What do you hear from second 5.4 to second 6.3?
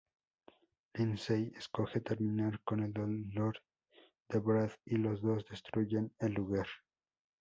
destruyen